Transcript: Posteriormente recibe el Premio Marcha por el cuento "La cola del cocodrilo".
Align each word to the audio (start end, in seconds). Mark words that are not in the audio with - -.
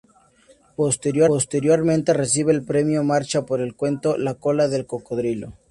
Posteriormente 0.75 2.15
recibe 2.15 2.51
el 2.53 2.63
Premio 2.63 3.03
Marcha 3.03 3.45
por 3.45 3.61
el 3.61 3.75
cuento 3.75 4.17
"La 4.17 4.33
cola 4.33 4.67
del 4.67 4.87
cocodrilo". 4.87 5.53